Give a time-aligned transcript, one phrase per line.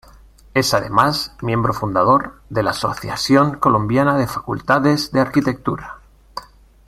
[0.55, 5.99] Es además miembro fundador de la Asociación Colombiana de Facultades de Arquitectura.